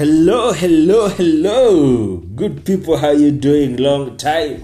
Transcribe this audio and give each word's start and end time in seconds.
Hello, 0.00 0.50
hello, 0.54 1.08
hello. 1.10 2.16
Good 2.34 2.64
people, 2.64 2.96
how 2.96 3.10
you 3.10 3.30
doing? 3.30 3.76
Long 3.76 4.16
time. 4.16 4.62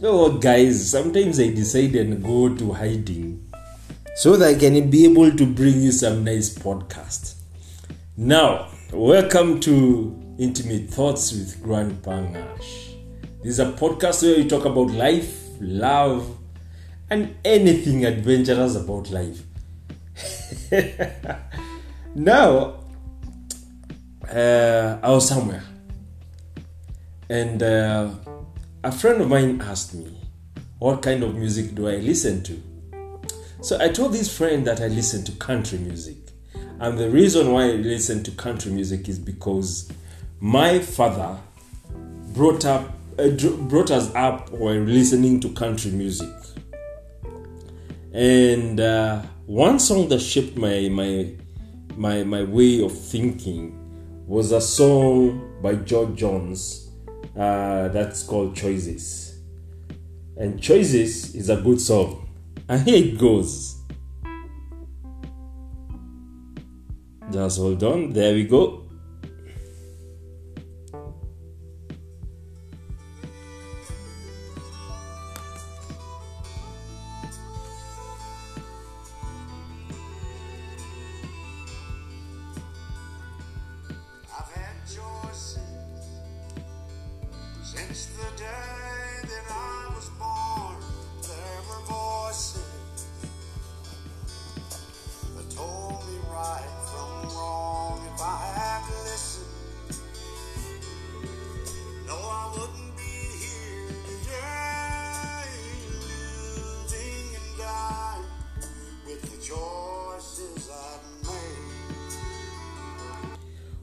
What, 0.00 0.40
guys? 0.40 0.90
Sometimes 0.90 1.38
I 1.38 1.50
decide 1.50 1.94
and 1.94 2.20
go 2.20 2.52
to 2.52 2.72
hiding 2.72 3.48
so 4.16 4.36
that 4.36 4.56
I 4.56 4.58
can 4.58 4.90
be 4.90 5.04
able 5.04 5.30
to 5.30 5.46
bring 5.46 5.80
you 5.82 5.92
some 5.92 6.24
nice 6.24 6.52
podcast. 6.52 7.36
Now, 8.16 8.66
welcome 8.92 9.60
to 9.60 10.34
Intimate 10.40 10.90
Thoughts 10.90 11.30
with 11.30 11.62
Grand 11.62 12.02
Pangash. 12.02 12.96
This 13.44 13.52
is 13.52 13.60
a 13.60 13.70
podcast 13.70 14.24
where 14.24 14.36
we 14.38 14.48
talk 14.48 14.64
about 14.64 14.90
life, 14.90 15.44
love, 15.60 16.36
and 17.08 17.36
anything 17.44 18.04
adventurous 18.04 18.74
about 18.74 19.12
life. 19.12 19.44
now, 22.16 22.80
uh, 24.30 24.98
I 25.02 25.10
was 25.10 25.28
somewhere, 25.28 25.64
and 27.28 27.62
uh, 27.62 28.10
a 28.84 28.92
friend 28.92 29.20
of 29.20 29.28
mine 29.28 29.60
asked 29.60 29.94
me, 29.94 30.16
What 30.78 31.02
kind 31.02 31.22
of 31.24 31.34
music 31.34 31.74
do 31.74 31.88
I 31.88 31.96
listen 31.96 32.42
to? 32.44 32.62
So 33.62 33.80
I 33.80 33.88
told 33.88 34.12
this 34.12 34.34
friend 34.36 34.66
that 34.66 34.80
I 34.80 34.86
listen 34.86 35.24
to 35.24 35.32
country 35.32 35.78
music. 35.78 36.16
And 36.78 36.96
the 36.96 37.10
reason 37.10 37.50
why 37.50 37.64
I 37.64 37.72
listen 37.72 38.22
to 38.22 38.30
country 38.30 38.70
music 38.70 39.08
is 39.08 39.18
because 39.18 39.90
my 40.38 40.78
father 40.78 41.36
brought 42.34 42.64
up 42.64 42.92
uh, 43.18 43.28
brought 43.62 43.90
us 43.90 44.14
up 44.14 44.50
while 44.50 44.74
listening 44.74 45.40
to 45.40 45.48
country 45.48 45.90
music. 45.90 46.32
And 48.12 48.78
uh, 48.78 49.22
one 49.46 49.80
song 49.80 50.08
that 50.10 50.20
shaped 50.20 50.56
my 50.56 50.88
my 50.90 51.32
my 51.96 52.22
my 52.22 52.44
way 52.44 52.84
of 52.84 52.96
thinking 52.96 53.75
was 54.26 54.50
a 54.50 54.60
song 54.60 55.60
by 55.62 55.76
George 55.76 56.16
Jones 56.16 56.90
uh, 57.36 57.88
that's 57.88 58.24
called 58.24 58.56
Choices. 58.56 59.38
And 60.36 60.60
Choices 60.60 61.34
is 61.34 61.48
a 61.48 61.56
good 61.56 61.80
song. 61.80 62.28
And 62.68 62.82
here 62.82 63.04
it 63.04 63.18
goes. 63.18 63.80
Just 67.30 67.58
hold 67.58 67.82
on. 67.84 68.12
There 68.12 68.34
we 68.34 68.44
go. 68.44 68.85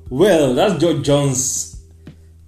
Well, 0.10 0.54
that's 0.54 0.80
George 0.80 1.04
Jones' 1.04 1.82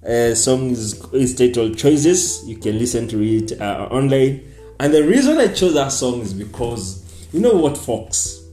uh, 0.06 0.36
song 0.36 0.72
is, 0.72 1.04
is 1.14 1.36
titled 1.36 1.78
Choices. 1.78 2.48
You 2.48 2.58
can 2.58 2.78
listen 2.78 3.08
to 3.08 3.22
it 3.22 3.60
uh, 3.60 3.88
online. 3.90 4.52
And 4.80 4.94
the 4.94 5.04
reason 5.04 5.38
I 5.38 5.48
chose 5.48 5.74
that 5.74 5.92
song 5.92 6.20
is 6.20 6.34
because 6.34 7.06
you 7.34 7.40
know 7.40 7.54
what, 7.54 7.78
folks? 7.78 8.44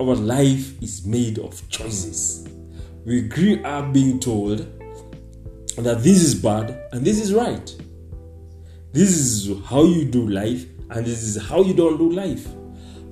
Our 0.00 0.14
life 0.14 0.80
is 0.82 1.06
made 1.06 1.38
of 1.38 1.68
choices. 1.68 2.48
We 3.04 3.22
grew 3.22 3.62
up 3.64 3.92
being 3.92 4.20
told 4.20 4.58
that 5.76 6.02
this 6.02 6.22
is 6.22 6.34
bad 6.34 6.88
and 6.92 7.04
this 7.04 7.20
is 7.20 7.32
right. 7.32 7.74
This 8.92 9.10
is 9.10 9.64
how 9.66 9.84
you 9.84 10.04
do 10.04 10.28
life 10.28 10.66
and 10.90 11.06
this 11.06 11.22
is 11.22 11.42
how 11.48 11.62
you 11.62 11.74
don't 11.74 11.96
do 11.96 12.10
life. 12.10 12.46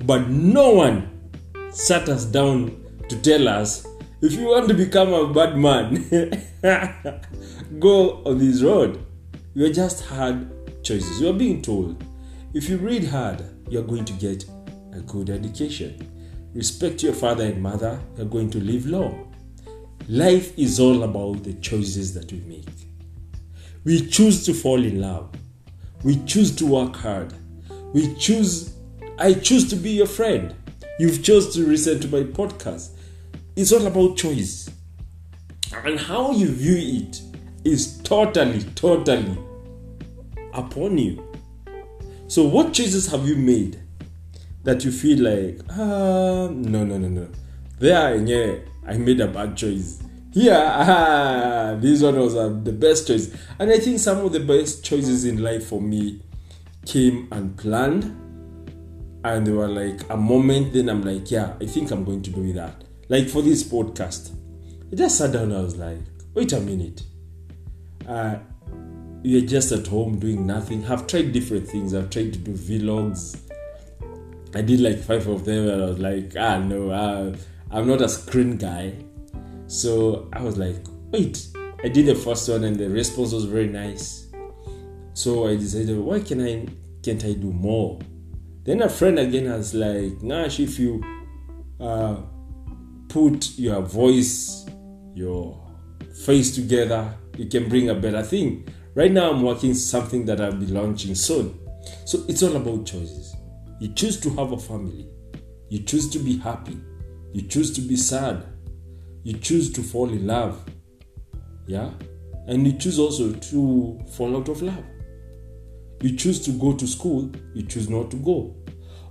But 0.04 0.28
no 0.28 0.70
one 0.70 1.30
sat 1.70 2.08
us 2.08 2.24
down 2.24 2.84
to 3.08 3.16
tell 3.22 3.48
us 3.48 3.86
if 4.22 4.32
you 4.32 4.46
want 4.46 4.68
to 4.68 4.74
become 4.74 5.12
a 5.12 5.32
bad 5.32 5.56
man, 5.56 6.04
go 7.78 8.22
on 8.24 8.38
this 8.38 8.62
road. 8.62 9.04
You 9.54 9.72
just 9.72 10.04
hard 10.04 10.84
choices. 10.84 11.20
You 11.20 11.30
are 11.30 11.38
being 11.38 11.62
told 11.62 12.04
if 12.52 12.68
you 12.68 12.78
read 12.78 13.04
hard, 13.04 13.44
you 13.68 13.78
are 13.78 13.84
going 13.84 14.04
to 14.04 14.12
get 14.14 14.44
a 14.92 15.00
good 15.00 15.30
education. 15.30 16.06
Respect 16.54 17.02
your 17.02 17.12
father 17.12 17.44
and 17.44 17.62
mother, 17.62 18.00
you 18.16 18.22
are 18.22 18.26
going 18.26 18.50
to 18.50 18.58
live 18.58 18.86
long. 18.86 19.34
Life 20.08 20.58
is 20.58 20.80
all 20.80 21.04
about 21.04 21.44
the 21.44 21.54
choices 21.54 22.12
that 22.14 22.32
we 22.32 22.40
make. 22.40 22.66
We 23.84 24.06
choose 24.06 24.44
to 24.46 24.52
fall 24.52 24.84
in 24.84 25.00
love. 25.00 25.30
We 26.02 26.16
choose 26.24 26.54
to 26.56 26.66
work 26.66 26.96
hard. 26.96 27.32
We 27.92 28.14
choose, 28.16 28.74
I 29.18 29.34
choose 29.34 29.70
to 29.70 29.76
be 29.76 29.90
your 29.90 30.06
friend. 30.06 30.54
You've 30.98 31.22
chose 31.22 31.54
to 31.54 31.60
listen 31.60 32.00
to 32.00 32.08
my 32.08 32.24
podcast. 32.24 32.90
It's 33.60 33.72
all 33.72 33.86
about 33.86 34.16
choice. 34.16 34.70
And 35.84 36.00
how 36.00 36.30
you 36.30 36.48
view 36.48 37.02
it 37.02 37.20
is 37.62 37.98
totally, 37.98 38.62
totally 38.74 39.36
upon 40.54 40.96
you. 40.96 41.22
So, 42.26 42.46
what 42.46 42.72
choices 42.72 43.10
have 43.10 43.28
you 43.28 43.36
made 43.36 43.78
that 44.62 44.82
you 44.82 44.90
feel 44.90 45.22
like, 45.24 45.60
ah, 45.72 46.48
no, 46.48 46.84
no, 46.84 46.96
no, 46.96 47.08
no. 47.08 47.28
There, 47.78 48.16
yeah, 48.16 48.60
I 48.86 48.96
made 48.96 49.20
a 49.20 49.28
bad 49.28 49.58
choice. 49.58 50.02
Here, 50.32 50.56
ah, 50.58 51.76
this 51.80 52.00
one 52.00 52.18
was 52.18 52.36
uh, 52.36 52.48
the 52.62 52.72
best 52.72 53.08
choice. 53.08 53.30
And 53.58 53.70
I 53.70 53.78
think 53.78 53.98
some 53.98 54.24
of 54.24 54.32
the 54.32 54.40
best 54.40 54.82
choices 54.86 55.26
in 55.26 55.42
life 55.42 55.66
for 55.66 55.82
me 55.82 56.22
came 56.86 57.28
unplanned. 57.30 58.04
And 59.22 59.46
they 59.46 59.52
were 59.52 59.68
like 59.68 60.08
a 60.08 60.16
moment, 60.16 60.72
then 60.72 60.88
I'm 60.88 61.02
like, 61.02 61.30
yeah, 61.30 61.56
I 61.60 61.66
think 61.66 61.90
I'm 61.90 62.04
going 62.04 62.22
to 62.22 62.30
do 62.30 62.54
that. 62.54 62.84
Like 63.10 63.28
for 63.28 63.42
this 63.42 63.64
podcast, 63.64 64.36
I 64.92 64.94
just 64.94 65.18
sat 65.18 65.32
down. 65.32 65.52
I 65.52 65.62
was 65.62 65.76
like, 65.76 65.98
wait 66.32 66.52
a 66.52 66.60
minute. 66.60 67.02
Uh, 68.06 68.36
you're 69.24 69.48
just 69.48 69.72
at 69.72 69.88
home 69.88 70.20
doing 70.20 70.46
nothing. 70.46 70.86
I've 70.86 71.08
tried 71.08 71.32
different 71.32 71.66
things. 71.66 71.92
I've 71.92 72.08
tried 72.08 72.32
to 72.34 72.38
do 72.38 72.52
vlogs. 72.52 73.36
I 74.54 74.62
did 74.62 74.78
like 74.78 75.00
five 75.00 75.26
of 75.26 75.44
them, 75.44 75.68
and 75.68 75.82
I 75.82 75.86
was 75.86 75.98
like, 75.98 76.34
ah, 76.38 76.58
no, 76.60 76.90
uh, 76.90 77.36
I'm 77.72 77.88
not 77.88 78.00
a 78.00 78.08
screen 78.08 78.56
guy. 78.56 78.94
So 79.66 80.28
I 80.32 80.42
was 80.42 80.56
like, 80.56 80.76
wait. 81.10 81.48
I 81.82 81.88
did 81.88 82.06
the 82.06 82.14
first 82.14 82.48
one, 82.48 82.62
and 82.62 82.76
the 82.76 82.88
response 82.88 83.32
was 83.32 83.44
very 83.44 83.66
nice. 83.66 84.28
So 85.14 85.48
I 85.48 85.56
decided, 85.56 85.98
why 85.98 86.20
can 86.20 86.46
I 86.46 86.64
can't 87.02 87.24
I 87.24 87.32
do 87.32 87.50
more? 87.50 87.98
Then 88.62 88.82
a 88.82 88.88
friend 88.88 89.18
again 89.18 89.50
was 89.50 89.74
like, 89.74 90.22
Nash, 90.22 90.60
if 90.60 90.78
you 90.78 91.02
uh, 91.80 92.18
put 93.10 93.58
your 93.58 93.82
voice, 93.82 94.66
your 95.14 95.60
face 96.24 96.54
together, 96.54 97.14
you 97.36 97.46
can 97.46 97.68
bring 97.68 97.90
a 97.90 97.94
better 97.94 98.22
thing. 98.22 98.66
Right 98.94 99.12
now, 99.12 99.30
I'm 99.30 99.42
working 99.42 99.74
something 99.74 100.24
that 100.26 100.40
I'll 100.40 100.52
be 100.52 100.66
launching 100.66 101.14
soon. 101.14 101.58
So 102.06 102.24
it's 102.28 102.42
all 102.42 102.56
about 102.56 102.86
choices. 102.86 103.36
You 103.80 103.92
choose 103.94 104.20
to 104.20 104.30
have 104.30 104.52
a 104.52 104.58
family, 104.58 105.08
you 105.68 105.80
choose 105.80 106.08
to 106.10 106.18
be 106.18 106.38
happy, 106.38 106.78
you 107.32 107.42
choose 107.42 107.72
to 107.74 107.80
be 107.80 107.96
sad, 107.96 108.44
you 109.22 109.38
choose 109.38 109.72
to 109.72 109.82
fall 109.82 110.10
in 110.10 110.26
love, 110.26 110.64
yeah, 111.66 111.90
and 112.46 112.66
you 112.66 112.78
choose 112.78 112.98
also 112.98 113.32
to 113.32 114.00
fall 114.12 114.36
out 114.36 114.48
of 114.48 114.60
love. 114.62 114.84
You 116.02 116.16
choose 116.16 116.44
to 116.44 116.52
go 116.52 116.74
to 116.74 116.86
school, 116.86 117.30
you 117.54 117.62
choose 117.62 117.88
not 117.88 118.10
to 118.10 118.16
go. 118.18 118.54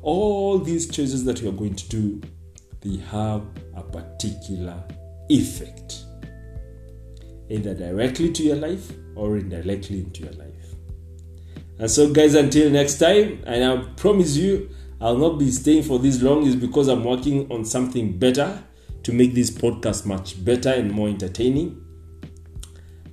All 0.02 0.60
these 0.60 0.88
choices 0.88 1.26
that 1.26 1.42
you 1.42 1.50
are 1.50 1.54
going 1.54 1.76
to 1.76 1.90
do, 1.90 2.22
they 2.82 2.98
have 2.98 3.46
a 3.76 3.84
particular 3.84 4.84
effect, 5.30 6.04
either 7.50 7.74
directly 7.74 8.32
to 8.32 8.44
your 8.44 8.56
life 8.56 8.92
or 9.16 9.38
indirectly 9.38 10.00
into 10.00 10.24
your 10.24 10.34
life. 10.34 10.50
And 11.78 11.90
so, 11.90 12.12
guys, 12.12 12.36
until 12.36 12.70
next 12.70 12.98
time, 12.98 13.44
and 13.46 13.64
I 13.64 13.84
promise 13.96 14.36
you, 14.36 14.70
I'll 15.02 15.18
not 15.18 15.40
be 15.40 15.50
staying 15.52 15.84
for 15.84 16.00
this 16.00 16.22
long, 16.22 16.46
is 16.46 16.56
because 16.56 16.88
I'm 16.88 17.04
working 17.04 17.50
on 17.52 17.64
something 17.64 18.18
better 18.18 18.62
to 19.04 19.14
make 19.14 19.34
this 19.34 19.50
podcast 19.50 20.06
much 20.06 20.44
better 20.44 20.70
and 20.70 20.92
more 20.92 21.08
entertaining. 21.08 21.86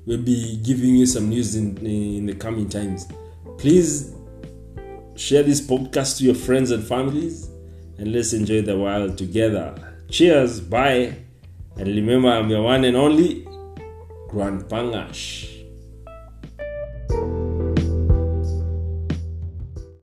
We'll 0.05 0.23
be 0.23 0.59
giving 0.59 0.97
you 0.97 1.07
some 1.07 1.29
news 1.29 1.55
in, 1.57 1.77
in 1.85 2.27
the 2.27 2.35
coming 2.35 2.69
times. 2.69 3.09
Please 3.59 4.15
share 5.17 5.43
this 5.43 5.61
podcast 5.61 6.19
to 6.19 6.25
your 6.25 6.35
friends 6.35 6.71
and 6.71 6.85
families 6.85 7.51
and 7.99 8.13
let's 8.13 8.33
enjoy 8.33 8.63
the 8.63 8.77
while 8.77 9.11
together. 9.11 9.75
Cheers, 10.11 10.61
bye, 10.61 11.15
and 11.77 11.89
remember, 11.89 12.29
I'm 12.29 12.49
your 12.49 12.63
one 12.63 12.85
and 12.85 12.97
only 12.97 13.47
Grand 14.29 14.63
Pangash. 14.65 15.53